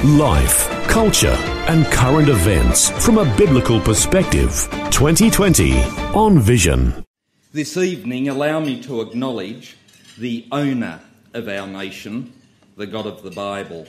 Life, 0.00 0.68
culture, 0.88 1.36
and 1.68 1.86
current 1.86 2.28
events 2.28 2.90
from 3.04 3.18
a 3.18 3.36
biblical 3.36 3.78
perspective. 3.78 4.68
2020 4.90 5.80
on 6.12 6.40
Vision. 6.40 7.04
This 7.52 7.76
evening, 7.76 8.28
allow 8.28 8.58
me 8.58 8.82
to 8.82 9.00
acknowledge 9.00 9.76
the 10.18 10.48
owner 10.50 10.98
of 11.34 11.46
our 11.46 11.68
nation, 11.68 12.32
the 12.76 12.88
God 12.88 13.06
of 13.06 13.22
the 13.22 13.30
Bible. 13.30 13.86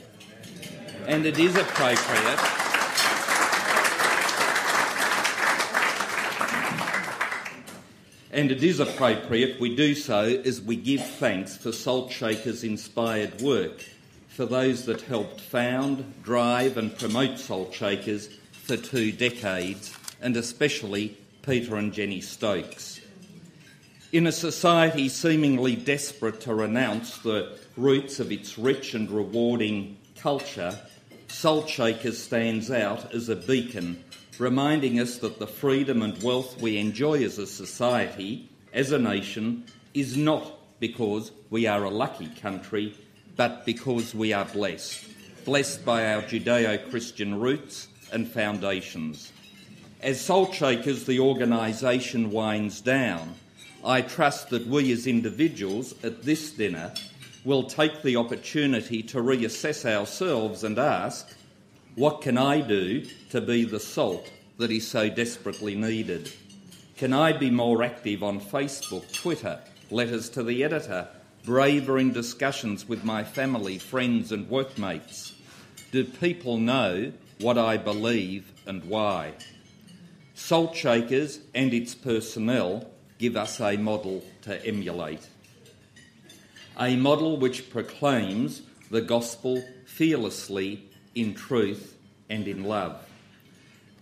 And 1.08 1.26
it 1.26 1.40
is 1.40 1.56
appropriate. 1.56 2.40
And 8.32 8.52
it 8.52 8.64
is 8.64 8.80
appropriate 8.80 9.60
we 9.60 9.76
do 9.76 9.96
so 9.96 10.22
as 10.22 10.62
we 10.62 10.76
give 10.76 11.04
thanks 11.04 11.58
for 11.58 11.72
Salt 11.72 12.12
Shaker's 12.12 12.64
inspired 12.64 13.42
work, 13.42 13.84
for 14.34 14.46
those 14.48 14.86
that 14.86 15.02
helped 15.02 15.40
found, 15.40 16.24
drive, 16.24 16.78
and 16.78 16.98
promote 16.98 17.38
Salt 17.38 17.72
Shakers 17.72 18.30
for 18.52 18.76
two 18.76 19.12
decades, 19.12 19.96
and 20.22 20.36
especially 20.36 21.16
Peter 21.44 21.76
and 21.76 21.94
Jenny 21.94 22.20
Stokes. 22.20 23.00
In 24.12 24.26
a 24.26 24.32
society 24.32 25.08
seemingly 25.08 25.76
desperate 25.76 26.42
to 26.42 26.56
renounce 26.56 27.20
the 27.20 27.58
roots 27.78 28.20
of 28.20 28.32
its 28.32 28.58
rich 28.58 28.96
and 28.96 29.10
rewarding 29.12 29.98
culture, 30.18 30.80
Salt 31.28 31.70
Shakers 31.70 32.18
stands 32.18 32.72
out 32.72 33.14
as 33.14 33.30
a 33.30 33.36
beacon, 33.36 34.04
reminding 34.40 35.00
us 35.00 35.18
that 35.18 35.38
the 35.38 35.48
freedom 35.48 36.02
and 36.02 36.22
wealth 36.24 36.60
we 36.60 36.78
enjoy 36.78 37.24
as 37.24 37.38
a 37.38 37.46
society, 37.46 38.50
as 38.74 38.92
a 38.92 39.00
nation, 39.00 39.66
is 39.94 40.18
not 40.18 40.80
because 40.80 41.32
we 41.52 41.68
are 41.68 41.84
a 41.84 41.90
lucky 41.92 42.30
country, 42.30 42.96
but 43.36 43.66
because 43.66 44.14
we 44.14 44.34
are 44.34 44.46
blessed. 44.46 45.00
Blessed 45.46 45.84
by 45.84 46.14
our 46.14 46.22
Judeo 46.22 46.90
Christian 46.90 47.40
roots 47.40 47.88
and 48.12 48.28
foundations. 48.28 49.32
As 50.02 50.20
Salt 50.20 50.54
Shakers, 50.54 51.06
the 51.06 51.20
organisation 51.20 52.32
winds 52.32 52.82
down, 52.82 53.36
I 53.84 54.02
trust 54.02 54.50
that 54.50 54.68
we 54.68 54.92
as 54.92 55.08
individuals 55.08 55.94
at 56.04 56.24
this 56.24 56.52
dinner 56.52 56.94
will 57.44 57.64
take 57.64 58.02
the 58.02 58.16
opportunity 58.16 59.04
to 59.04 59.18
reassess 59.18 59.86
ourselves 59.86 60.64
and 60.64 60.80
ask, 60.80 61.30
what 61.96 62.22
can 62.22 62.38
I 62.38 62.62
do 62.62 63.06
to 63.32 63.42
be 63.42 63.66
the 63.66 63.80
salt 63.80 64.30
that 64.58 64.72
is 64.72 64.88
so 64.88 65.10
desperately 65.10 65.76
needed? 65.76 66.32
Can 66.96 67.12
I 67.12 67.34
be 67.34 67.50
more 67.50 67.84
active 67.84 68.24
on 68.24 68.40
Facebook, 68.40 69.12
Twitter, 69.12 69.60
letters 69.92 70.30
to 70.30 70.44
the 70.44 70.64
editor, 70.64 71.08
braver 71.44 71.98
in 71.98 72.14
discussions 72.14 72.88
with 72.88 73.04
my 73.04 73.24
family, 73.24 73.78
friends, 73.78 74.32
and 74.32 74.50
workmates? 74.50 75.34
Do 75.92 76.06
people 76.06 76.58
know 76.58 77.12
what 77.40 77.58
I 77.58 77.78
believe 77.78 78.52
and 78.66 78.84
why? 78.86 79.34
Salt 80.34 80.76
Shakers 80.76 81.40
and 81.54 81.74
its 81.74 81.94
personnel 81.94 82.90
give 83.20 83.36
us 83.36 83.60
a 83.60 83.78
model 83.78 84.24
to 84.44 84.66
emulate. 84.66 85.28
A 86.80 86.96
model 86.96 87.38
which 87.38 87.70
proclaims 87.70 88.62
the 88.90 89.02
gospel 89.02 89.64
fearlessly 89.86 90.84
in 91.14 91.34
truth 91.34 91.96
and 92.30 92.48
in 92.48 92.64
love. 92.64 93.06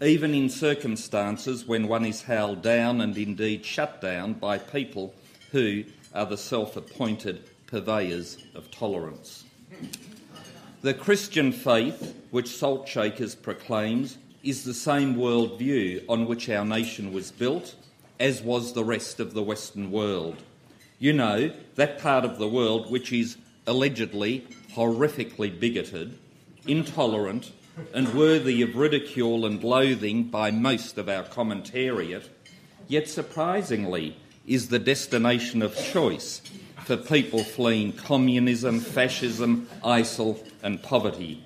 Even 0.02 0.34
in 0.34 0.50
circumstances 0.50 1.66
when 1.66 1.88
one 1.88 2.06
is 2.06 2.24
held 2.24 2.62
down 2.62 3.02
and 3.02 3.18
indeed 3.18 3.66
shut 3.66 4.02
down 4.02 4.34
by 4.34 4.58
people 4.58 5.14
who 5.52 5.84
are 6.14 6.26
the 6.26 6.38
self 6.38 6.76
appointed 6.76 7.44
purveyors 7.68 8.38
of 8.54 8.70
tolerance. 8.72 9.46
The 10.82 10.94
Christian 10.94 11.52
faith, 11.52 12.16
which 12.32 12.48
Salt 12.48 12.88
Shakers 12.88 13.36
proclaims, 13.36 14.18
is 14.44 14.64
the 14.64 14.74
same 14.74 15.16
worldview 15.16 16.04
on 16.10 16.26
which 16.26 16.50
our 16.50 16.66
nation 16.66 17.14
was 17.14 17.32
built, 17.32 17.76
as 18.20 18.42
was 18.42 18.74
the 18.74 18.84
rest 18.84 19.20
of 19.20 19.34
the 19.34 19.44
Western 19.44 19.92
world. 19.92 20.42
You 21.00 21.14
know, 21.14 21.52
that 21.76 22.00
part 22.00 22.26
of 22.26 22.40
the 22.40 22.48
world 22.48 22.92
which 22.92 23.14
is 23.14 23.38
allegedly 23.68 24.48
horrifically 24.74 25.60
bigoted, 25.60 26.18
intolerant, 26.68 27.52
and 27.94 28.14
worthy 28.14 28.62
of 28.62 28.76
ridicule 28.76 29.46
and 29.46 29.64
loathing 29.64 30.24
by 30.24 30.52
most 30.52 30.98
of 30.98 31.08
our 31.10 31.24
commentariat, 31.24 32.28
yet 32.88 33.08
surprisingly 33.08 34.18
is 34.46 34.70
the 34.70 34.80
destination 34.80 35.62
of 35.62 35.76
choice 35.76 36.42
for 36.86 36.98
people 36.98 37.44
fleeing 37.44 37.94
communism, 37.94 38.80
fascism, 38.80 39.68
ISIL, 39.84 40.40
and 40.64 40.82
poverty. 40.82 41.44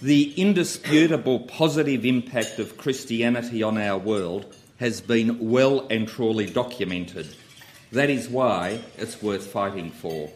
The 0.00 0.32
indisputable 0.40 1.40
positive 1.40 2.04
impact 2.04 2.58
of 2.58 2.78
Christianity 2.78 3.62
on 3.62 3.78
our 3.78 3.98
world 3.98 4.54
has 4.78 5.00
been 5.00 5.50
well 5.50 5.86
and 5.90 6.06
truly 6.06 6.46
documented. 6.46 7.34
That 7.92 8.10
is 8.10 8.28
why 8.28 8.80
it's 8.96 9.20
worth 9.22 9.46
fighting 9.46 9.90
for. 9.90 10.30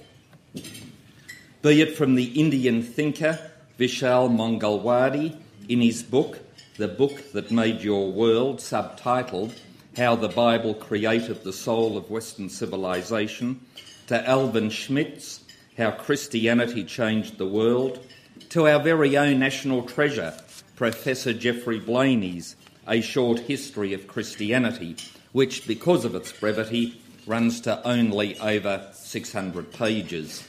Be 1.62 1.80
it 1.80 1.96
from 1.96 2.16
the 2.16 2.40
Indian 2.40 2.82
thinker 2.82 3.38
Vishal 3.78 4.28
Mangalwadi 4.30 5.36
in 5.68 5.80
his 5.80 6.02
book, 6.02 6.40
The 6.76 6.88
Book 6.88 7.32
That 7.32 7.50
Made 7.50 7.82
Your 7.82 8.10
World, 8.10 8.58
subtitled 8.58 9.52
How 9.96 10.16
the 10.16 10.28
Bible 10.28 10.72
Created 10.72 11.44
the 11.44 11.52
Soul 11.52 11.98
of 11.98 12.10
Western 12.10 12.48
Civilization, 12.48 13.60
to 14.06 14.26
Alvin 14.26 14.70
Schmidt, 14.70 15.38
How 15.76 15.90
Christianity 15.90 16.82
Changed 16.82 17.36
the 17.36 17.46
World, 17.46 18.00
to 18.48 18.66
our 18.66 18.80
very 18.80 19.18
own 19.18 19.38
national 19.38 19.82
treasure, 19.82 20.32
Professor 20.76 21.34
Geoffrey 21.34 21.78
Blainey's 21.78 22.56
A 22.88 23.02
Short 23.02 23.40
History 23.40 23.92
of 23.92 24.08
Christianity, 24.08 24.96
which, 25.32 25.66
because 25.66 26.06
of 26.06 26.14
its 26.14 26.32
brevity, 26.32 26.98
runs 27.26 27.60
to 27.60 27.86
only 27.86 28.38
over 28.38 28.88
600 28.94 29.74
pages. 29.74 30.42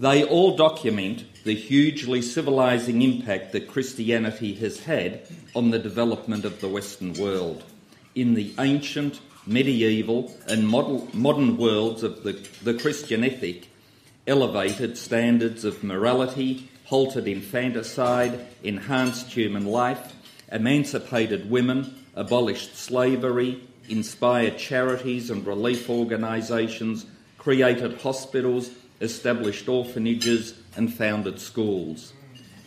They 0.00 0.22
all 0.22 0.54
document 0.54 1.24
the 1.44 1.54
hugely 1.54 2.20
civilising 2.20 3.00
impact 3.00 3.52
that 3.52 3.68
Christianity 3.68 4.52
has 4.56 4.80
had 4.80 5.26
on 5.54 5.70
the 5.70 5.78
development 5.78 6.44
of 6.44 6.60
the 6.60 6.68
Western 6.68 7.14
world. 7.14 7.64
In 8.14 8.34
the 8.34 8.54
ancient, 8.60 9.20
medieval, 9.46 10.32
and 10.46 10.68
modern 10.68 11.56
worlds 11.56 12.02
of 12.02 12.22
the, 12.22 12.32
the 12.62 12.74
Christian 12.74 13.24
ethic, 13.24 13.68
elevated 14.26 14.96
standards 14.96 15.64
of 15.64 15.82
morality, 15.82 16.70
halted 16.84 17.26
infanticide, 17.26 18.46
enhanced 18.62 19.32
human 19.32 19.66
life, 19.66 20.14
emancipated 20.52 21.50
women, 21.50 22.04
abolished 22.14 22.76
slavery, 22.76 23.60
inspired 23.88 24.58
charities 24.58 25.28
and 25.30 25.44
relief 25.46 25.90
organisations, 25.90 27.06
created 27.36 28.00
hospitals, 28.00 28.70
established 29.00 29.68
orphanages, 29.68 30.54
and 30.76 30.92
founded 30.94 31.40
schools. 31.40 32.12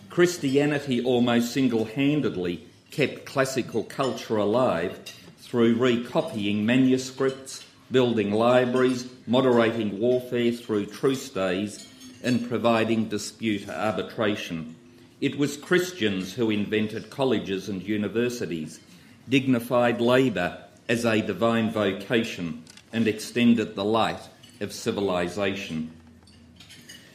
Christianity 0.09 1.03
almost 1.03 1.53
single 1.53 1.85
handedly 1.85 2.67
kept 2.91 3.25
classical 3.25 3.83
culture 3.83 4.37
alive 4.37 4.99
through 5.47 5.75
recopying 5.75 6.65
manuscripts, 6.65 7.63
building 7.89 8.31
libraries, 8.31 9.09
moderating 9.25 9.97
warfare 9.97 10.51
through 10.51 10.85
truce 10.85 11.29
days, 11.29 11.87
and 12.21 12.49
providing 12.49 13.07
dispute 13.07 13.69
arbitration. 13.69 14.75
It 15.21 15.37
was 15.37 15.55
Christians 15.55 16.33
who 16.33 16.49
invented 16.49 17.09
colleges 17.09 17.69
and 17.69 17.81
universities, 17.81 18.81
dignified 19.29 20.01
labour 20.01 20.63
as 20.89 21.05
a 21.05 21.21
divine 21.21 21.71
vocation, 21.71 22.63
and 22.91 23.07
extended 23.07 23.73
the 23.73 23.85
light 23.85 24.21
of 24.59 24.73
civilization. 24.73 25.91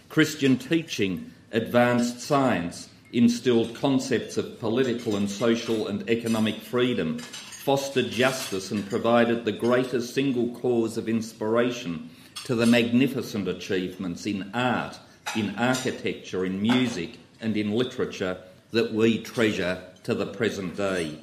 Christian 0.09 0.57
teaching 0.57 1.33
advanced 1.53 2.21
science, 2.21 2.89
instilled 3.13 3.75
concepts 3.75 4.39
of 4.39 4.59
political 4.59 5.17
and 5.17 5.31
social 5.31 5.89
and 5.89 6.09
economic 6.09 6.57
freedom, 6.57 7.21
fostered 7.65 8.11
justice, 8.11 8.73
and 8.73 8.89
provided 8.91 9.45
the 9.45 9.53
greatest 9.53 10.13
single 10.13 10.49
cause 10.59 10.99
of 10.99 11.09
inspiration 11.09 12.11
to 12.43 12.57
the 12.57 12.67
magnificent 12.67 13.47
achievements 13.47 14.27
in 14.27 14.51
art, 14.53 14.99
in 15.37 15.55
architecture, 15.57 16.45
in 16.45 16.61
music, 16.61 17.19
and 17.41 17.57
in 17.57 17.71
literature 17.71 18.37
that 18.73 18.93
we 18.93 19.23
treasure 19.23 19.81
to 20.03 20.13
the 20.13 20.27
present 20.27 20.77
day. 20.77 21.17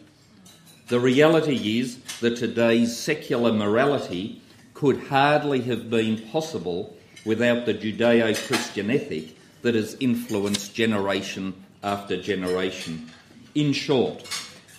The 0.88 1.00
reality 1.02 1.80
is 1.80 1.98
that 2.22 2.38
today's 2.38 2.96
secular 2.96 3.52
morality 3.52 4.42
could 4.74 5.08
hardly 5.08 5.60
have 5.62 5.90
been 5.90 6.18
possible 6.30 6.96
without 7.26 7.66
the 7.66 7.74
Judeo 7.74 8.34
Christian 8.48 8.90
ethic 8.90 9.36
that 9.62 9.76
has 9.76 9.98
influenced 10.00 10.74
generation 10.74 11.54
after 11.84 12.22
generation. 12.22 13.12
In 13.56 13.74
short, 13.74 14.24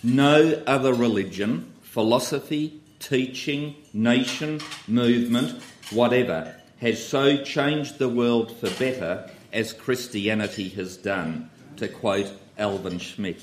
no 0.03 0.61
other 0.65 0.93
religion, 0.93 1.71
philosophy, 1.81 2.79
teaching, 2.99 3.75
nation, 3.93 4.59
movement, 4.87 5.61
whatever, 5.91 6.55
has 6.79 7.05
so 7.05 7.43
changed 7.43 7.99
the 7.99 8.09
world 8.09 8.55
for 8.57 8.69
better 8.71 9.29
as 9.53 9.73
Christianity 9.73 10.69
has 10.69 10.97
done, 10.97 11.49
to 11.77 11.87
quote 11.87 12.31
Alvin 12.57 12.99
Schmidt. 12.99 13.41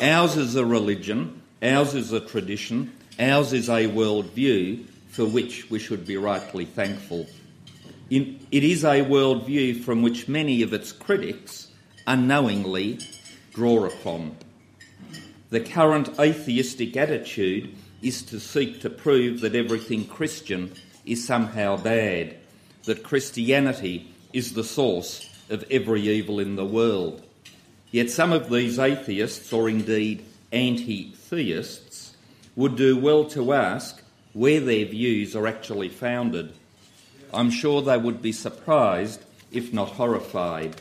Ours 0.00 0.36
is 0.36 0.56
a 0.56 0.64
religion, 0.64 1.42
ours 1.62 1.94
is 1.94 2.12
a 2.12 2.20
tradition, 2.20 2.92
ours 3.18 3.52
is 3.52 3.68
a 3.68 3.86
worldview 3.88 4.84
for 5.08 5.24
which 5.26 5.70
we 5.70 5.78
should 5.78 6.06
be 6.06 6.16
rightly 6.16 6.64
thankful. 6.64 7.26
it 8.10 8.64
is 8.64 8.84
a 8.84 9.04
worldview 9.04 9.82
from 9.84 10.02
which 10.02 10.28
many 10.28 10.62
of 10.62 10.72
its 10.72 10.92
critics 10.92 11.68
unknowingly 12.06 12.98
draw 13.52 13.84
upon. 13.84 14.36
The 15.52 15.60
current 15.60 16.18
atheistic 16.18 16.96
attitude 16.96 17.74
is 18.00 18.22
to 18.22 18.40
seek 18.40 18.80
to 18.80 18.88
prove 18.88 19.42
that 19.42 19.54
everything 19.54 20.06
Christian 20.06 20.72
is 21.04 21.26
somehow 21.26 21.76
bad, 21.76 22.36
that 22.84 23.02
Christianity 23.02 24.10
is 24.32 24.54
the 24.54 24.64
source 24.64 25.28
of 25.50 25.62
every 25.70 26.08
evil 26.08 26.40
in 26.40 26.56
the 26.56 26.64
world. 26.64 27.22
Yet 27.90 28.08
some 28.08 28.32
of 28.32 28.48
these 28.48 28.78
atheists, 28.78 29.52
or 29.52 29.68
indeed 29.68 30.24
anti 30.52 31.12
theists, 31.12 32.16
would 32.56 32.76
do 32.76 32.96
well 32.96 33.26
to 33.26 33.52
ask 33.52 34.02
where 34.32 34.58
their 34.58 34.86
views 34.86 35.36
are 35.36 35.46
actually 35.46 35.90
founded. 35.90 36.54
I'm 37.34 37.50
sure 37.50 37.82
they 37.82 37.98
would 37.98 38.22
be 38.22 38.32
surprised, 38.32 39.22
if 39.50 39.70
not 39.70 39.90
horrified. 39.90 40.76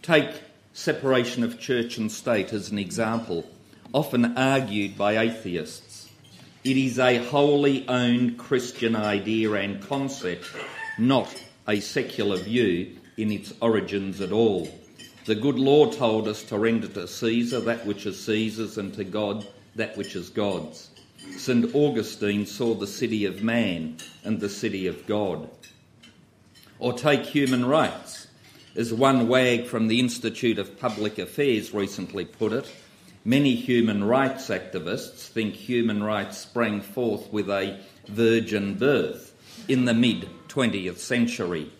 Take 0.00 0.30
separation 0.74 1.42
of 1.42 1.58
church 1.58 1.98
and 1.98 2.12
state 2.12 2.52
as 2.52 2.70
an 2.70 2.78
example, 2.78 3.50
often 3.92 4.36
argued 4.36 4.96
by 4.96 5.18
atheists. 5.18 6.08
It 6.62 6.76
is 6.76 6.98
a 6.98 7.18
wholly 7.18 7.88
owned 7.88 8.38
Christian 8.38 8.94
idea 8.94 9.52
and 9.52 9.82
concept, 9.82 10.46
not 10.98 11.42
a 11.66 11.80
secular 11.80 12.36
view 12.36 12.96
in 13.16 13.32
its 13.32 13.52
origins 13.60 14.20
at 14.20 14.32
all. 14.32 14.68
The 15.24 15.34
good 15.34 15.58
law 15.58 15.90
told 15.90 16.28
us 16.28 16.42
to 16.44 16.58
render 16.58 16.88
to 16.88 17.06
Caesar 17.06 17.60
that 17.60 17.86
which 17.86 18.06
is 18.06 18.22
Caesar's 18.24 18.78
and 18.78 18.92
to 18.94 19.04
God 19.04 19.46
that 19.76 19.96
which 19.96 20.16
is 20.16 20.30
God's. 20.30 20.90
St. 21.36 21.74
Augustine 21.74 22.46
saw 22.46 22.74
the 22.74 22.86
city 22.86 23.24
of 23.24 23.42
man 23.42 23.96
and 24.24 24.40
the 24.40 24.48
city 24.48 24.86
of 24.86 25.06
God. 25.06 25.48
Or 26.78 26.92
take 26.92 27.24
human 27.24 27.64
rights. 27.66 28.26
As 28.74 28.92
one 28.92 29.28
wag 29.28 29.66
from 29.66 29.88
the 29.88 30.00
Institute 30.00 30.58
of 30.58 30.78
Public 30.78 31.18
Affairs 31.18 31.74
recently 31.74 32.24
put 32.24 32.52
it, 32.52 32.70
many 33.24 33.54
human 33.54 34.04
rights 34.04 34.48
activists 34.48 35.28
think 35.28 35.54
human 35.54 36.02
rights 36.02 36.38
sprang 36.38 36.80
forth 36.80 37.32
with 37.32 37.48
a 37.48 37.78
virgin 38.08 38.74
birth 38.74 39.34
in 39.68 39.84
the 39.84 39.94
mid 39.94 40.28
20th 40.48 40.98
century. 40.98 41.70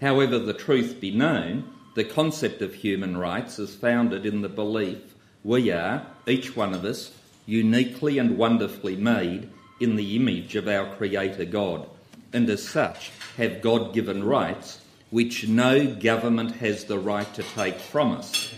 However, 0.00 0.38
the 0.38 0.54
truth 0.54 1.00
be 1.00 1.10
known, 1.10 1.72
the 1.94 2.04
concept 2.04 2.62
of 2.62 2.74
human 2.74 3.16
rights 3.16 3.58
is 3.58 3.74
founded 3.74 4.24
in 4.24 4.40
the 4.40 4.48
belief 4.48 4.98
we 5.42 5.70
are, 5.70 6.06
each 6.26 6.54
one 6.54 6.74
of 6.74 6.84
us, 6.84 7.12
uniquely 7.46 8.18
and 8.18 8.36
wonderfully 8.36 8.96
made 8.96 9.48
in 9.80 9.96
the 9.96 10.16
image 10.16 10.54
of 10.54 10.68
our 10.68 10.94
Creator 10.96 11.46
God, 11.46 11.88
and 12.32 12.48
as 12.50 12.66
such 12.66 13.10
have 13.36 13.62
God 13.62 13.94
given 13.94 14.22
rights 14.22 14.80
which 15.08 15.48
no 15.48 15.86
government 15.94 16.56
has 16.56 16.84
the 16.84 16.98
right 16.98 17.32
to 17.34 17.42
take 17.42 17.78
from 17.78 18.12
us. 18.12 18.54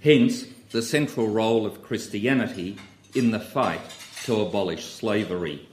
Hence, 0.00 0.44
the 0.70 0.82
central 0.82 1.28
role 1.28 1.64
of 1.64 1.82
Christianity 1.82 2.76
in 3.14 3.30
the 3.30 3.40
fight 3.40 3.80
to 4.24 4.40
abolish 4.40 4.84
slavery. 4.84 5.66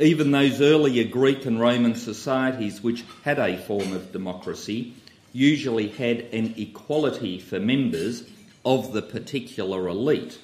Even 0.00 0.30
those 0.30 0.60
earlier 0.60 1.04
Greek 1.04 1.44
and 1.44 1.60
Roman 1.60 1.94
societies 1.94 2.82
which 2.82 3.04
had 3.24 3.38
a 3.38 3.58
form 3.58 3.92
of 3.92 4.12
democracy 4.12 4.94
usually 5.32 5.88
had 5.88 6.20
an 6.32 6.54
equality 6.56 7.38
for 7.38 7.60
members 7.60 8.24
of 8.64 8.92
the 8.92 9.02
particular 9.02 9.88
elite 9.88 10.38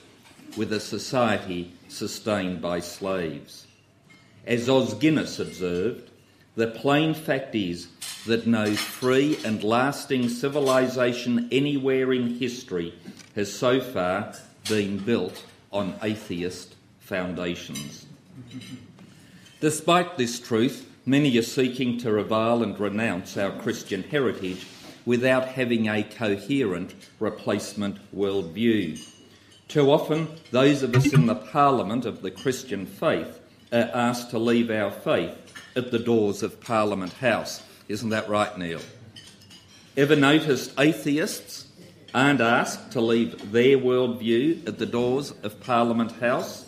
with 0.57 0.73
a 0.73 0.81
society 0.81 1.73
sustained 1.89 2.61
by 2.61 2.81
slaves. 2.81 3.67
As 4.47 4.69
Os 4.69 4.95
Guinness 4.95 5.39
observed, 5.39 6.11
the 6.57 6.69
plain 6.69 7.15
fact 7.15 7.55
is 7.55 7.89
that 8.29 8.47
no 8.47 8.75
free 8.75 9.39
and 9.45 9.63
lasting 9.65 10.29
civilization 10.29 11.49
anywhere 11.51 12.13
in 12.13 12.39
history 12.39 12.95
has 13.35 13.53
so 13.53 13.81
far 13.81 14.35
been 14.69 14.99
built 14.99 15.45
on 15.73 15.95
atheist 16.03 16.77
foundations. 17.01 18.07
Despite 19.61 20.17
this 20.17 20.39
truth, 20.39 20.89
many 21.05 21.37
are 21.39 21.43
seeking 21.43 21.99
to 21.99 22.13
revile 22.13 22.63
and 22.63 22.79
renounce 22.79 23.37
our 23.37 23.51
Christian 23.51 24.03
heritage 24.05 24.67
without 25.05 25.49
having 25.49 25.89
a 25.89 26.03
coherent 26.03 26.95
replacement 27.19 27.97
worldview. 28.15 29.03
Too 29.69 29.91
often, 29.91 30.29
those 30.51 30.83
of 30.83 30.95
us 30.95 31.13
in 31.13 31.27
the 31.27 31.35
parliament 31.35 32.05
of 32.05 32.23
the 32.23 32.31
Christian 32.31 32.85
faith 32.87 33.41
are 33.73 33.91
asked 33.95 34.31
to 34.31 34.39
leave 34.39 34.71
our 34.71 34.91
faith 34.91 35.35
at 35.77 35.91
the 35.91 35.99
doors 35.99 36.43
of 36.43 36.61
Parliament 36.61 37.15
House. 37.15 37.63
Isn't 37.89 38.11
that 38.11 38.29
right, 38.29 38.57
Neil? 38.59 38.83
Ever 39.97 40.15
noticed 40.15 40.79
atheists 40.79 41.67
aren't 42.15 42.43
asked 42.43 42.93
to 42.93 43.01
leave 43.01 43.51
their 43.51 43.79
worldview 43.79 44.69
at 44.69 44.79
the 44.79 44.85
doors 44.85 45.33
of 45.43 45.59
Parliament 45.61 46.13
House? 46.13 46.67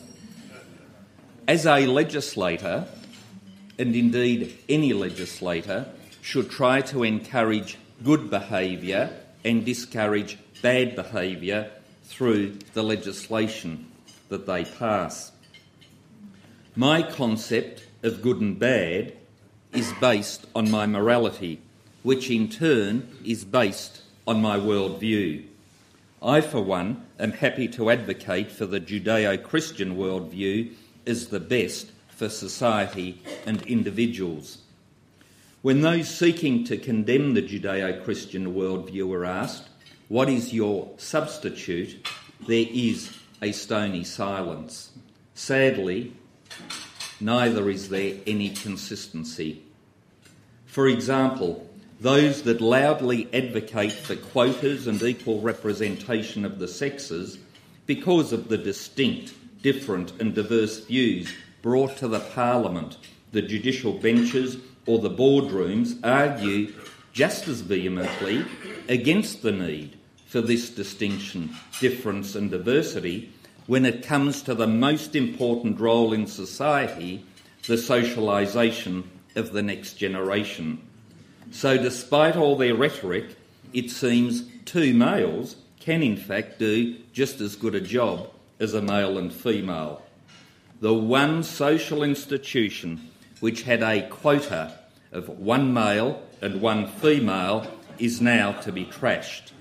As 1.47 1.67
a 1.67 1.87
legislator, 1.87 2.87
and 3.79 3.95
indeed 3.95 4.57
any 4.67 4.95
legislator, 4.95 5.87
should 6.23 6.51
try 6.51 6.81
to 6.81 7.03
encourage 7.03 7.77
good 8.03 8.31
behaviour 8.31 9.15
and 9.45 9.65
discourage 9.65 10.39
bad 10.63 10.97
behaviour 10.97 11.71
through 12.05 12.59
the 12.73 12.83
legislation 12.83 13.87
that 14.31 14.47
they 14.47 14.65
pass. 14.65 15.33
My 16.75 17.03
concept 17.03 17.85
of 18.03 18.23
good 18.23 18.41
and 18.41 18.59
bad 18.59 19.20
is 19.73 19.93
based 20.01 20.47
on 20.55 20.71
my 20.71 20.87
morality, 20.87 21.61
which 22.03 22.31
in 22.31 22.49
turn 22.49 23.09
is 23.25 23.45
based 23.45 24.03
on 24.27 24.41
my 24.41 24.59
worldview. 24.59 25.45
I, 26.23 26.41
for 26.41 26.61
one, 26.61 27.05
am 27.19 27.33
happy 27.33 27.69
to 27.69 27.91
advocate 27.91 28.51
for 28.51 28.67
the 28.67 28.81
Judeo 28.81 29.43
Christian 29.43 29.97
worldview 29.97 30.73
as 31.07 31.29
the 31.29 31.41
best 31.41 31.91
for 32.09 32.29
society 32.29 33.23
and 33.47 33.63
individuals. 33.63 34.59
When 35.63 35.81
those 35.81 36.09
seeking 36.09 36.65
to 36.65 36.77
condemn 36.77 37.35
the 37.35 37.43
Judeo 37.43 38.05
Christian 38.05 38.55
worldview 38.55 39.15
are 39.15 39.25
asked, 39.25 39.69
What 40.09 40.29
is 40.29 40.53
your 40.53 40.91
substitute? 40.97 42.07
there 42.47 42.67
is 42.71 43.17
a 43.43 43.53
stony 43.53 44.05
silence. 44.05 44.91
Sadly, 45.35 46.13
neither 47.21 47.69
is 47.71 47.89
there 47.89 48.17
any 48.27 48.51
consistency. 48.51 49.63
For 50.67 50.89
example, 50.89 51.69
those 52.01 52.43
that 52.43 52.61
loudly 52.61 53.29
advocate 53.35 53.93
for 53.93 54.17
quotas 54.17 54.87
and 54.87 55.03
equal 55.03 55.41
representation 55.41 56.45
of 56.45 56.59
the 56.59 56.69
sexes 56.69 57.39
because 57.87 58.33
of 58.33 58.49
the 58.49 58.57
distinct, 58.57 59.35
different, 59.63 60.13
and 60.21 60.35
diverse 60.35 60.81
views 60.85 61.33
brought 61.61 61.97
to 61.99 62.09
the 62.09 62.21
Parliament, 62.21 62.97
the 63.33 63.43
judicial 63.43 63.93
benches, 63.93 64.57
or 64.87 64.99
the 64.99 65.11
boardrooms 65.11 65.99
argue 66.03 66.73
just 67.13 67.49
as 67.49 67.61
vehemently 67.61 68.45
against 68.89 69.43
the 69.43 69.53
need 69.53 69.99
for 70.27 70.41
this 70.41 70.71
distinction, 70.71 71.51
difference, 71.81 72.35
and 72.35 72.51
diversity 72.51 73.33
when 73.71 73.87
it 73.87 74.03
comes 74.03 74.43
to 74.43 74.53
the 74.53 74.67
most 74.67 75.15
important 75.15 75.79
role 75.79 76.13
in 76.13 76.27
society, 76.27 77.25
the 77.69 77.75
socialisation 77.75 79.05
of 79.37 79.53
the 79.53 79.63
next 79.63 79.95
generation. 79.95 80.77
So, 81.53 81.79
despite 81.79 82.35
all 82.35 82.57
their 82.57 82.75
rhetoric, 82.75 83.37
it 83.73 83.89
seems 83.89 84.43
two 84.65 84.93
males 84.93 85.55
can 85.79 86.03
in 86.03 86.17
fact 86.17 86.59
do 86.59 86.97
just 87.13 87.41
as 87.41 87.55
good 87.55 87.77
a 87.77 87.81
job 87.81 88.29
as 88.59 88.75
a 88.75 88.83
male 88.83 89.19
and 89.19 89.33
female. 89.33 90.03
The 90.81 90.93
one 90.93 91.45
social 91.45 92.03
institution 92.03 93.09
which 93.39 93.63
had 93.63 93.85
a 93.85 94.03
quota 94.09 94.77
of 95.13 95.29
one 95.29 95.73
male 95.73 96.21
and 96.43 96.61
one 96.61 96.89
female, 96.89 97.71
is 98.01 98.21
now 98.21 98.51
to 98.63 98.73
be 98.73 98.85
trashed. 98.87 99.53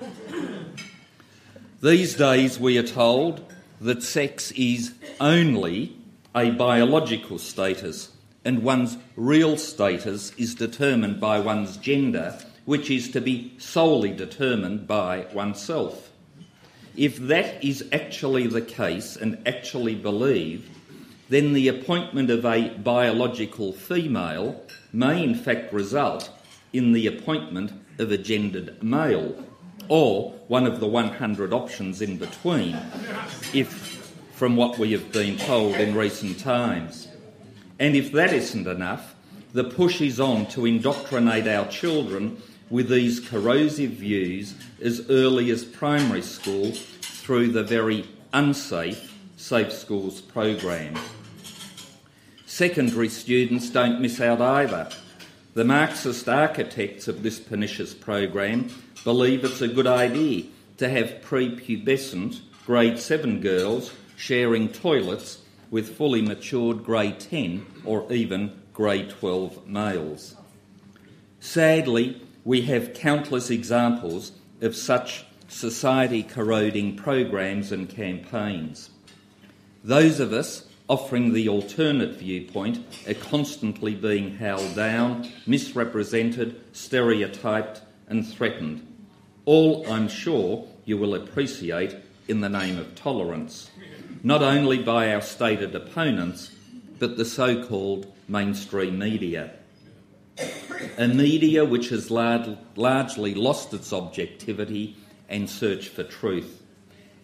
These 1.83 2.15
days, 2.15 2.59
we 2.59 2.79
are 2.79 2.87
told 2.87 3.45
that 3.81 4.03
sex 4.03 4.51
is 4.51 4.93
only 5.19 5.95
a 6.35 6.51
biological 6.51 7.39
status, 7.39 8.11
and 8.45 8.63
one's 8.63 8.97
real 9.15 9.57
status 9.57 10.31
is 10.37 10.55
determined 10.55 11.19
by 11.19 11.39
one's 11.39 11.77
gender, 11.77 12.37
which 12.65 12.89
is 12.91 13.09
to 13.11 13.21
be 13.21 13.53
solely 13.57 14.11
determined 14.11 14.87
by 14.87 15.25
oneself. 15.33 16.11
If 16.95 17.17
that 17.17 17.63
is 17.63 17.87
actually 17.91 18.47
the 18.47 18.61
case 18.61 19.15
and 19.15 19.41
actually 19.47 19.95
believed, 19.95 20.69
then 21.29 21.53
the 21.53 21.67
appointment 21.67 22.29
of 22.29 22.45
a 22.45 22.69
biological 22.69 23.71
female 23.71 24.63
may 24.91 25.23
in 25.23 25.35
fact 25.35 25.71
result 25.71 26.29
in 26.73 26.91
the 26.91 27.07
appointment 27.07 27.71
of 27.99 28.11
a 28.11 28.17
gendered 28.17 28.81
male, 28.83 29.43
or 29.89 30.31
one 30.47 30.65
of 30.65 30.79
the 30.79 30.87
100 30.87 31.51
options 31.51 32.01
in 32.01 32.17
between, 32.17 32.77
if 33.53 33.67
from 34.33 34.55
what 34.55 34.77
we 34.77 34.93
have 34.93 35.11
been 35.11 35.37
told 35.37 35.75
in 35.75 35.93
recent 35.93 36.39
times. 36.39 37.09
And 37.77 37.95
if 37.95 38.11
that 38.13 38.31
isn't 38.31 38.67
enough, 38.67 39.15
the 39.51 39.65
push 39.65 39.99
is 39.99 40.19
on 40.19 40.45
to 40.47 40.65
indoctrinate 40.65 41.47
our 41.47 41.67
children 41.67 42.41
with 42.69 42.87
these 42.87 43.19
corrosive 43.19 43.91
views 43.91 44.53
as 44.81 45.09
early 45.09 45.49
as 45.51 45.65
primary 45.65 46.21
school 46.21 46.71
through 46.71 47.51
the 47.51 47.63
very 47.63 48.07
unsafe 48.31 49.09
Safe 49.37 49.71
Schools 49.71 50.19
program. 50.21 50.95
Secondary 52.45 53.07
students 53.07 53.69
don't 53.69 54.01
miss 54.01 54.19
out 54.19 54.41
either. 54.41 54.89
The 55.59 55.65
Marxist 55.65 56.29
architects 56.29 57.09
of 57.09 57.21
this 57.21 57.37
pernicious 57.37 57.93
program 57.93 58.69
believe 59.03 59.43
it's 59.43 59.59
a 59.59 59.67
good 59.67 59.87
idea 59.87 60.45
to 60.77 60.87
have 60.87 61.21
prepubescent 61.21 62.39
grade 62.65 62.97
7 62.97 63.41
girls 63.41 63.91
sharing 64.15 64.69
toilets 64.69 65.39
with 65.69 65.97
fully 65.97 66.21
matured 66.21 66.85
grade 66.85 67.19
10 67.19 67.65
or 67.83 68.09
even 68.09 68.53
grade 68.71 69.09
12 69.09 69.67
males. 69.67 70.37
Sadly, 71.41 72.21
we 72.45 72.61
have 72.61 72.93
countless 72.93 73.49
examples 73.49 74.31
of 74.61 74.77
such 74.77 75.25
society 75.49 76.23
corroding 76.23 76.95
programs 76.95 77.73
and 77.73 77.89
campaigns. 77.89 78.91
Those 79.83 80.21
of 80.21 80.31
us 80.31 80.68
offering 80.89 81.33
the 81.33 81.47
alternate 81.47 82.15
viewpoint 82.15 82.83
are 83.07 83.13
constantly 83.13 83.93
being 83.93 84.35
held 84.35 84.75
down, 84.75 85.29
misrepresented, 85.45 86.59
stereotyped, 86.73 87.81
and 88.07 88.27
threatened. 88.27 88.85
All, 89.45 89.89
I'm 89.89 90.07
sure, 90.07 90.67
you 90.85 90.97
will 90.97 91.13
appreciate 91.13 91.95
in 92.27 92.41
the 92.41 92.49
name 92.49 92.79
of 92.79 92.95
tolerance, 92.95 93.69
not 94.23 94.41
only 94.41 94.79
by 94.79 95.13
our 95.13 95.21
stated 95.21 95.75
opponents, 95.75 96.51
but 96.97 97.17
the 97.17 97.25
so 97.25 97.63
called 97.63 98.11
mainstream 98.27 98.97
media. 98.97 99.51
A 100.97 101.07
media 101.07 101.65
which 101.65 101.89
has 101.89 102.09
lar- 102.09 102.57
largely 102.75 103.35
lost 103.35 103.73
its 103.73 103.93
objectivity 103.93 104.95
and 105.27 105.49
search 105.49 105.87
for 105.87 106.03
truth. 106.03 106.63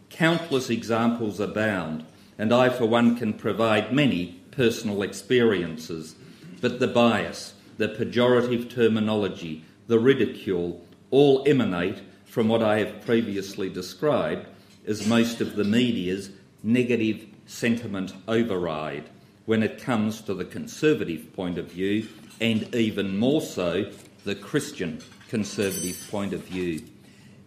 Countless 0.09 0.69
examples 0.69 1.39
abound 1.39 2.05
and 2.37 2.53
I, 2.53 2.69
for 2.69 2.85
one, 2.85 3.15
can 3.15 3.33
provide 3.33 3.93
many 3.93 4.39
personal 4.51 5.01
experiences. 5.01 6.15
But 6.61 6.79
the 6.79 6.87
bias, 6.87 7.53
the 7.77 7.89
pejorative 7.89 8.69
terminology, 8.69 9.65
the 9.87 9.99
ridicule 9.99 10.85
all 11.11 11.43
emanate 11.47 12.01
from 12.25 12.47
what 12.47 12.63
I 12.63 12.79
have 12.79 13.05
previously 13.05 13.69
described 13.69 14.47
as 14.87 15.07
most 15.07 15.41
of 15.41 15.55
the 15.55 15.63
media's 15.63 16.29
negative 16.63 17.25
sentiment 17.45 18.13
override 18.27 19.09
when 19.45 19.63
it 19.63 19.81
comes 19.81 20.21
to 20.21 20.33
the 20.33 20.45
conservative 20.45 21.31
point 21.33 21.57
of 21.57 21.71
view, 21.71 22.07
and 22.41 22.73
even 22.73 23.17
more 23.17 23.41
so, 23.41 23.91
the 24.23 24.35
Christian 24.35 24.99
conservative 25.29 26.07
point 26.09 26.33
of 26.33 26.41
view. 26.41 26.81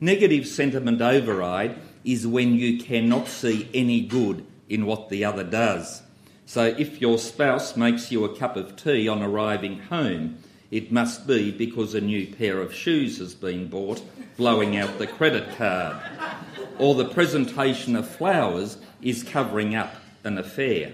Negative 0.00 0.47
sentiment 0.47 1.00
override 1.00 1.76
is 2.04 2.26
when 2.26 2.54
you 2.54 2.78
cannot 2.78 3.26
see 3.26 3.68
any 3.75 4.00
good 4.00 4.47
in 4.68 4.87
what 4.87 5.08
the 5.08 5.25
other 5.25 5.44
does. 5.44 6.02
So 6.46 6.64
if 6.64 7.00
your 7.00 7.18
spouse 7.18 7.76
makes 7.76 8.10
you 8.10 8.25
a 8.25 8.37
cup 8.37 8.56
of 8.56 8.76
tea 8.76 9.06
on 9.06 9.22
arriving 9.22 9.80
home, 9.80 10.38
it 10.70 10.92
must 10.92 11.26
be 11.26 11.50
because 11.50 11.94
a 11.94 12.00
new 12.00 12.26
pair 12.26 12.60
of 12.60 12.75
shoes 12.75 13.18
has 13.18 13.34
been 13.34 13.68
bought, 13.68 14.02
blowing 14.37 14.76
out 14.76 14.98
the 14.98 15.06
credit 15.06 15.56
card. 15.56 15.96
Or 16.78 16.94
the 16.94 17.08
presentation 17.08 17.96
of 17.96 18.08
flowers 18.08 18.78
is 19.02 19.22
covering 19.22 19.75
up 19.75 19.94
an 20.25 20.38
affair. 20.38 20.92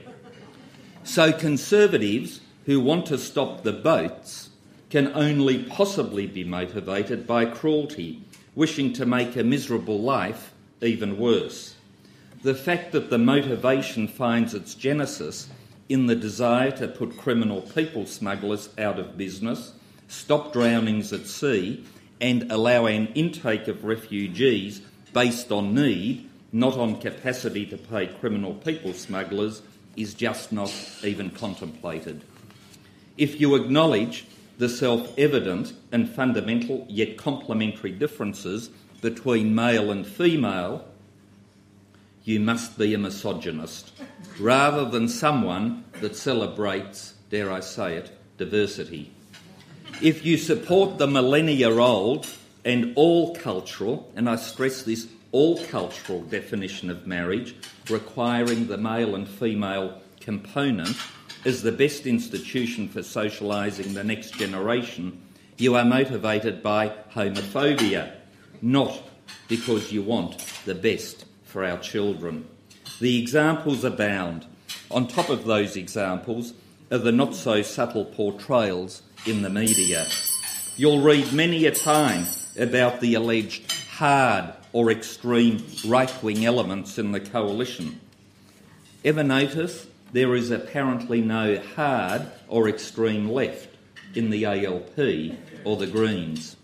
So 1.02 1.33
conservatives 1.33 2.40
who 2.66 2.81
want 2.81 3.07
to 3.07 3.19
stop 3.19 3.62
the 3.62 3.73
boats 3.73 4.50
can 4.90 5.12
only 5.14 5.64
possibly 5.64 6.26
be 6.26 6.45
motivated 6.45 7.26
by 7.26 7.45
cruelty, 7.45 8.23
wishing 8.54 8.93
to 8.95 9.04
make 9.04 9.37
a 9.37 9.45
miserable 9.45 10.00
life 10.00 10.52
even 10.81 11.19
worse 11.19 11.74
the 12.45 12.55
fact 12.55 12.93
that 12.93 13.09
the 13.09 13.17
motivation 13.17 14.07
finds 14.07 14.53
its 14.53 14.75
genesis 14.75 15.49
in 15.89 16.07
the 16.07 16.15
desire 16.15 16.71
to 16.71 16.87
put 16.87 17.17
criminal 17.17 17.63
people 17.63 18.05
smugglers 18.05 18.69
out 18.77 18.99
of 18.99 19.17
business, 19.17 19.73
stop 20.09 20.53
drownings 20.53 21.11
at 21.11 21.27
sea, 21.27 21.83
and 22.21 22.53
allow 22.53 22.85
an 22.85 23.07
intake 23.15 23.67
of 23.67 23.83
refugees 23.83 24.83
based 25.15 25.51
on 25.51 25.75
need, 25.75 26.29
not 26.53 26.77
on 26.77 27.01
capacity 27.01 27.65
to 27.65 27.79
pay 27.79 28.07
criminal 28.07 28.53
people 28.53 28.93
smugglers, 28.93 29.63
is 29.97 30.13
just 30.13 30.53
not 30.53 30.73
even 31.03 31.31
contemplated. 31.31 32.25
If 33.17 33.41
you 33.41 33.55
acknowledge 33.55 34.27
the 34.59 34.69
self 34.69 35.19
evident 35.19 35.73
and 35.91 36.11
fundamental 36.11 36.85
yet 36.91 37.17
complementary 37.17 37.93
differences 37.93 38.69
between 39.01 39.55
male 39.55 39.91
and 39.91 40.07
female 40.07 40.85
you 42.25 42.40
must 42.40 42.78
be 42.78 42.95
a 42.95 42.99
misogynist 42.99 43.93
rather 44.40 44.85
than 44.87 45.09
someone 45.09 45.85
that 46.00 46.16
celebrates, 46.16 47.14
dare 47.31 47.52
I 47.52 47.61
say 47.61 47.97
it, 47.97 48.11
diversity. 48.38 49.12
If 50.02 50.25
you 50.25 50.38
support 50.38 50.99
the 50.99 51.07
millennia 51.07 51.71
old 51.71 52.26
and 52.64 52.93
all 52.97 53.35
cultural, 53.37 54.11
and 54.16 54.28
I 54.28 54.37
stress 54.37 54.83
this 54.83 55.07
all 55.33 55.62
cultural 55.66 56.23
definition 56.23 56.90
of 56.90 57.07
marriage, 57.07 57.54
requiring 57.90 58.66
the 58.66 58.78
male 58.78 59.14
and 59.14 59.28
female 59.28 60.00
component, 60.21 60.97
is 61.45 61.62
the 61.62 61.73
best 61.73 62.07
institution 62.07 62.88
for 62.88 63.00
socialising 63.00 63.93
the 63.93 64.02
next 64.02 64.35
generation, 64.35 65.21
you 65.59 65.75
are 65.76 65.85
motivated 65.85 66.62
by 66.62 66.93
homophobia, 67.12 68.12
not 68.62 69.02
because 69.49 69.93
you 69.93 70.02
want 70.02 70.38
the 70.64 70.75
best 70.75 71.24
for 71.54 71.64
our 71.64 71.78
children. 71.78 72.49
The 72.99 73.23
examples 73.23 73.84
abound. 73.84 74.44
On 74.90 75.06
top 75.06 75.28
of 75.28 75.44
those 75.44 75.76
examples 75.76 76.52
are 76.90 76.99
the 76.99 77.12
not 77.12 77.37
so 77.37 77.62
subtle 77.62 78.06
portrayals 78.06 79.02
in 79.25 79.42
the 79.42 79.50
media. 79.50 80.04
You'll 80.76 81.00
read 81.00 81.32
many 81.32 81.64
a 81.66 81.70
time 81.70 82.26
about 82.58 83.00
the 83.00 83.14
alleged 83.14 83.73
hard 83.88 84.52
or 84.73 84.90
extreme 84.90 85.64
right 85.87 86.12
wing 86.25 86.44
elements 86.44 86.99
in 86.99 87.12
the 87.12 87.20
coalition. 87.20 88.00
Ever 89.04 89.23
notice 89.23 89.87
there 90.12 90.34
is 90.34 90.50
apparently 90.50 91.20
no 91.20 91.62
hard 91.76 92.26
or 92.49 92.68
extreme 92.68 93.28
left 93.28 93.68
in 94.16 94.30
the 94.30 94.44
ALP 94.44 94.99
or 95.64 95.76
the 95.76 95.87
Greens? 95.87 96.56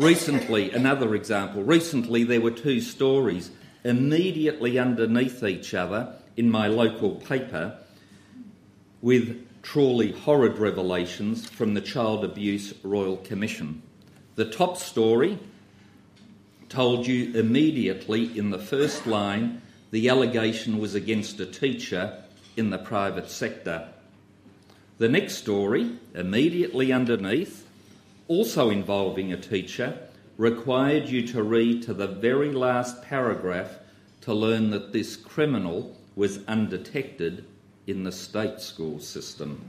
Recently, 0.00 0.70
another 0.70 1.14
example, 1.14 1.62
recently 1.62 2.24
there 2.24 2.40
were 2.40 2.52
two 2.52 2.80
stories 2.80 3.50
immediately 3.84 4.78
underneath 4.78 5.42
each 5.42 5.74
other 5.74 6.14
in 6.38 6.50
my 6.50 6.68
local 6.68 7.16
paper 7.16 7.78
with 9.02 9.46
truly 9.62 10.12
horrid 10.12 10.56
revelations 10.56 11.46
from 11.50 11.74
the 11.74 11.82
Child 11.82 12.24
Abuse 12.24 12.72
Royal 12.82 13.18
Commission. 13.18 13.82
The 14.36 14.46
top 14.46 14.78
story 14.78 15.38
told 16.70 17.06
you 17.06 17.38
immediately 17.38 18.38
in 18.38 18.48
the 18.48 18.58
first 18.58 19.06
line 19.06 19.60
the 19.90 20.08
allegation 20.08 20.78
was 20.78 20.94
against 20.94 21.40
a 21.40 21.46
teacher 21.46 22.24
in 22.56 22.70
the 22.70 22.78
private 22.78 23.28
sector. 23.28 23.86
The 24.96 25.10
next 25.10 25.34
story, 25.34 25.98
immediately 26.14 26.90
underneath, 26.90 27.66
also 28.30 28.70
involving 28.70 29.32
a 29.32 29.36
teacher, 29.36 29.98
required 30.36 31.08
you 31.08 31.26
to 31.26 31.42
read 31.42 31.82
to 31.82 31.92
the 31.92 32.06
very 32.06 32.52
last 32.52 33.02
paragraph 33.02 33.80
to 34.20 34.32
learn 34.32 34.70
that 34.70 34.92
this 34.92 35.16
criminal 35.16 35.96
was 36.14 36.38
undetected 36.46 37.44
in 37.88 38.04
the 38.04 38.12
state 38.12 38.60
school 38.60 39.00
system. 39.00 39.60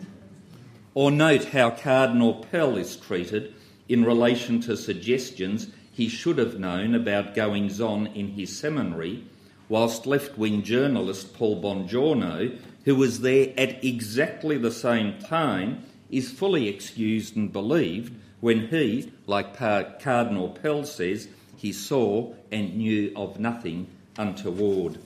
Or 0.94 1.10
note 1.10 1.46
how 1.46 1.72
Cardinal 1.72 2.46
Pell 2.52 2.78
is 2.78 2.96
treated 2.98 3.56
in 3.90 4.06
relation 4.06 4.62
to 4.62 4.78
suggestions 4.78 5.66
he 5.92 6.08
should 6.08 6.38
have 6.38 6.60
known 6.60 6.94
about 6.94 7.34
goings 7.34 7.82
on 7.82 8.08
in 8.08 8.28
his 8.28 8.56
seminary 8.56 9.24
whilst 9.70 10.06
left 10.06 10.38
wing 10.38 10.62
journalist 10.62 11.34
Paul 11.34 11.64
Bongiorno, 11.64 12.60
who 12.86 12.96
was 12.96 13.22
there 13.22 13.54
at 13.58 13.84
exactly 13.84 14.60
the 14.60 14.72
same 14.72 15.18
time, 15.18 15.84
is 16.12 16.30
fully 16.32 16.68
excused 16.68 17.36
and 17.36 17.52
believed 17.52 18.14
when 18.42 18.68
he, 18.68 19.12
like 19.28 19.56
Cardinal 19.58 20.50
Pell 20.50 20.84
says, 20.84 21.28
he 21.56 21.72
saw 21.72 22.34
and 22.52 22.76
knew 22.76 23.14
of 23.16 23.40
nothing 23.40 23.88
untoward. 24.18 24.98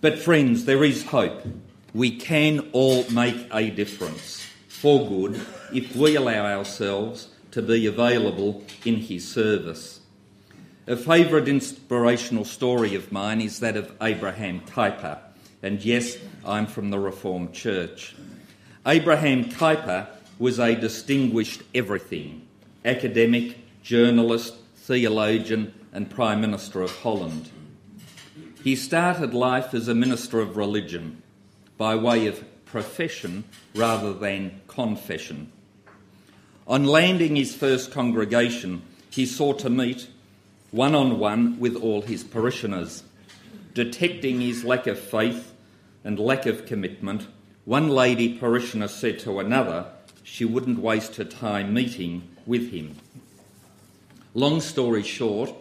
But, 0.00 0.18
friends, 0.18 0.66
there 0.66 0.84
is 0.84 1.06
hope. 1.06 1.46
We 1.94 2.16
can 2.18 2.68
all 2.72 3.08
make 3.10 3.46
a 3.52 3.70
difference 3.70 4.44
for 4.68 5.08
good 5.08 5.40
if 5.72 5.96
we 5.96 6.16
allow 6.16 6.44
ourselves 6.44 7.28
to 7.52 7.62
be 7.62 7.86
available 7.86 8.64
in 8.84 8.96
His 8.96 9.26
service. 9.26 10.00
A 10.86 10.96
favourite 10.96 11.48
inspirational 11.48 12.44
story 12.44 12.94
of 12.94 13.12
mine 13.12 13.40
is 13.40 13.60
that 13.60 13.76
of 13.76 13.92
Abraham 14.02 14.60
Kuyper. 14.60 15.18
And 15.62 15.82
yes, 15.82 16.18
I'm 16.44 16.66
from 16.66 16.90
the 16.90 16.98
Reformed 16.98 17.54
Church. 17.54 18.14
Abraham 18.84 19.46
Kuyper 19.46 20.08
was 20.38 20.58
a 20.58 20.74
distinguished 20.74 21.62
everything 21.74 22.46
academic, 22.84 23.56
journalist, 23.82 24.54
theologian, 24.76 25.72
and 25.92 26.10
Prime 26.10 26.40
Minister 26.40 26.82
of 26.82 26.94
Holland. 26.98 27.48
He 28.62 28.76
started 28.76 29.32
life 29.32 29.72
as 29.72 29.88
a 29.88 29.94
minister 29.94 30.40
of 30.40 30.56
religion 30.56 31.22
by 31.78 31.94
way 31.96 32.26
of 32.26 32.44
profession 32.66 33.44
rather 33.74 34.12
than 34.12 34.60
confession. 34.68 35.50
On 36.66 36.84
landing 36.84 37.36
his 37.36 37.54
first 37.54 37.90
congregation, 37.90 38.82
he 39.10 39.26
sought 39.26 39.58
to 39.60 39.70
meet 39.70 40.08
one 40.70 40.94
on 40.94 41.18
one 41.18 41.58
with 41.60 41.76
all 41.76 42.02
his 42.02 42.24
parishioners. 42.24 43.04
Detecting 43.74 44.40
his 44.40 44.64
lack 44.64 44.86
of 44.86 44.98
faith 44.98 45.54
and 46.02 46.18
lack 46.18 46.46
of 46.46 46.66
commitment, 46.66 47.28
one 47.64 47.88
lady 47.88 48.38
parishioner 48.38 48.88
said 48.88 49.18
to 49.20 49.38
another 49.40 49.86
she 50.24 50.44
wouldn't 50.44 50.80
waste 50.80 51.16
her 51.16 51.24
time 51.24 51.72
meeting 51.72 52.28
with 52.46 52.72
him. 52.72 52.96
Long 54.32 54.60
story 54.60 55.04
short, 55.04 55.54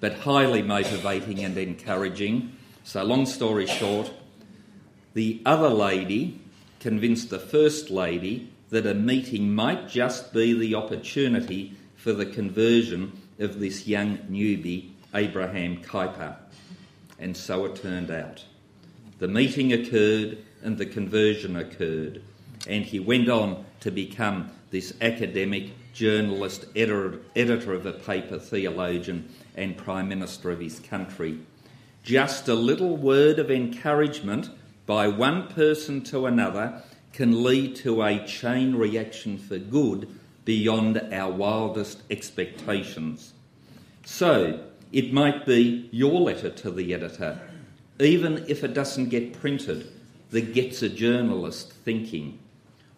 but 0.00 0.12
highly 0.12 0.60
motivating 0.60 1.42
and 1.42 1.56
encouraging. 1.56 2.52
So, 2.84 3.02
long 3.04 3.24
story 3.24 3.66
short, 3.66 4.12
the 5.14 5.40
other 5.46 5.70
lady 5.70 6.40
convinced 6.80 7.30
the 7.30 7.38
first 7.38 7.90
lady 7.90 8.52
that 8.70 8.86
a 8.86 8.94
meeting 8.94 9.54
might 9.54 9.88
just 9.88 10.32
be 10.32 10.52
the 10.52 10.74
opportunity 10.74 11.74
for 11.96 12.12
the 12.12 12.26
conversion 12.26 13.12
of 13.38 13.60
this 13.60 13.86
young 13.86 14.18
newbie, 14.30 14.90
Abraham 15.14 15.82
Kuyper. 15.82 16.36
And 17.18 17.36
so 17.36 17.64
it 17.64 17.76
turned 17.76 18.10
out. 18.10 18.44
The 19.18 19.28
meeting 19.28 19.72
occurred 19.72 20.38
and 20.62 20.76
the 20.76 20.86
conversion 20.86 21.56
occurred, 21.56 22.22
and 22.68 22.84
he 22.84 23.00
went 23.00 23.28
on 23.28 23.64
to 23.80 23.90
become 23.90 24.50
this 24.70 24.94
academic, 25.00 25.70
journalist, 25.92 26.66
editor, 26.76 27.20
editor 27.34 27.72
of 27.72 27.86
a 27.86 27.92
paper, 27.92 28.38
theologian, 28.38 29.28
and 29.56 29.76
Prime 29.76 30.08
Minister 30.08 30.50
of 30.50 30.60
his 30.60 30.78
country. 30.80 31.40
Just 32.02 32.48
a 32.48 32.54
little 32.54 32.96
word 32.96 33.38
of 33.38 33.50
encouragement 33.50 34.50
by 34.86 35.08
one 35.08 35.48
person 35.48 36.02
to 36.04 36.26
another 36.26 36.82
can 37.12 37.42
lead 37.42 37.74
to 37.76 38.02
a 38.02 38.24
chain 38.26 38.74
reaction 38.74 39.38
for 39.38 39.58
good 39.58 40.08
beyond 40.44 41.00
our 41.12 41.32
wildest 41.32 42.02
expectations. 42.10 43.32
So, 44.04 44.60
it 44.92 45.12
might 45.12 45.44
be 45.44 45.88
your 45.92 46.20
letter 46.20 46.50
to 46.50 46.70
the 46.70 46.94
editor 46.94 47.40
even 48.00 48.44
if 48.48 48.62
it 48.62 48.74
doesn't 48.74 49.08
get 49.08 49.40
printed, 49.40 49.90
that 50.30 50.54
gets 50.54 50.82
a 50.82 50.88
journalist 50.88 51.72
thinking, 51.72 52.38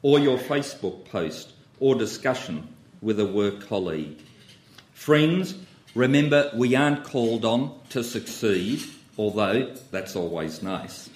or 0.03 0.19
your 0.19 0.39
Facebook 0.39 1.05
post 1.11 1.53
or 1.79 1.95
discussion 1.95 2.69
with 3.03 3.19
a 3.21 3.27
work 3.27 3.67
colleague. 3.67 4.19
Friends, 4.93 5.55
remember 5.95 6.51
we 6.55 6.75
aren't 6.75 7.05
called 7.05 7.45
on 7.45 7.79
to 7.91 8.05
succeed, 8.05 8.83
although 9.17 9.75
that's 9.91 10.17
always 10.17 10.63
nice. 10.63 11.09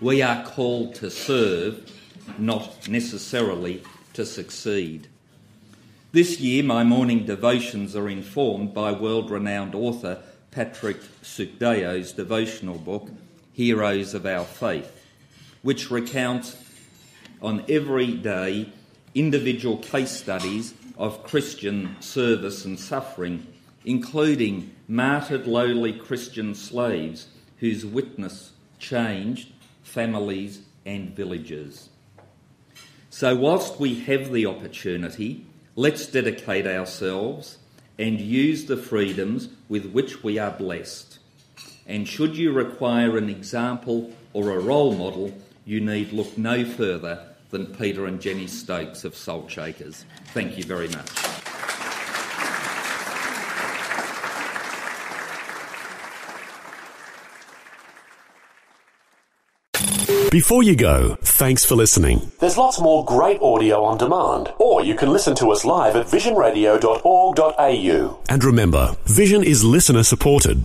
We 0.00 0.22
are 0.22 0.44
called 0.44 0.94
to 0.96 1.10
serve, 1.10 1.90
not 2.38 2.88
necessarily 2.88 3.82
to 4.12 4.24
succeed. 4.24 5.08
This 6.12 6.40
year, 6.40 6.62
my 6.62 6.84
morning 6.84 7.26
devotions 7.26 7.94
are 7.94 8.08
informed 8.08 8.72
by 8.72 8.92
world 8.92 9.30
renowned 9.30 9.74
author 9.74 10.22
Patrick 10.50 10.98
Sookhdeo's 11.22 12.12
devotional 12.12 12.78
book, 12.78 13.10
Heroes 13.52 14.14
of 14.14 14.24
Our 14.24 14.44
Faith, 14.44 14.90
which 15.62 15.90
recounts 15.90 16.56
on 17.42 17.64
every 17.68 18.12
day 18.12 18.72
individual 19.14 19.78
case 19.78 20.10
studies 20.10 20.74
of 20.96 21.22
Christian 21.24 21.96
service 22.00 22.64
and 22.64 22.78
suffering, 22.78 23.46
including 23.84 24.74
martyred 24.86 25.46
lowly 25.46 25.92
Christian 25.92 26.54
slaves 26.54 27.28
whose 27.58 27.84
witness 27.84 28.52
changed 28.78 29.52
families 29.82 30.62
and 30.84 31.14
villages. 31.14 31.88
So, 33.10 33.34
whilst 33.34 33.80
we 33.80 34.00
have 34.00 34.32
the 34.32 34.46
opportunity, 34.46 35.46
let's 35.74 36.06
dedicate 36.06 36.66
ourselves 36.66 37.58
and 37.98 38.20
use 38.20 38.66
the 38.66 38.76
freedoms 38.76 39.48
with 39.68 39.86
which 39.86 40.22
we 40.22 40.38
are 40.38 40.52
blessed. 40.52 41.18
And 41.86 42.06
should 42.06 42.36
you 42.36 42.52
require 42.52 43.16
an 43.16 43.28
example 43.28 44.12
or 44.32 44.50
a 44.50 44.60
role 44.60 44.94
model, 44.94 45.32
you 45.68 45.80
need 45.82 46.10
look 46.14 46.38
no 46.38 46.64
further 46.64 47.28
than 47.50 47.66
Peter 47.66 48.06
and 48.06 48.22
Jenny 48.22 48.46
Stokes 48.46 49.04
of 49.04 49.14
Salt 49.14 49.50
Shakers. 49.50 50.06
Thank 50.32 50.56
you 50.56 50.64
very 50.64 50.88
much. 50.88 51.10
Before 60.30 60.62
you 60.62 60.74
go, 60.74 61.18
thanks 61.20 61.66
for 61.66 61.74
listening. 61.74 62.32
There's 62.40 62.56
lots 62.56 62.80
more 62.80 63.04
great 63.04 63.42
audio 63.42 63.84
on 63.84 63.98
demand, 63.98 64.50
or 64.58 64.82
you 64.82 64.94
can 64.94 65.10
listen 65.10 65.34
to 65.36 65.50
us 65.50 65.66
live 65.66 65.96
at 65.96 66.06
visionradio.org.au. 66.06 68.18
And 68.30 68.44
remember, 68.44 68.96
Vision 69.04 69.44
is 69.44 69.64
listener 69.64 70.02
supported. 70.02 70.64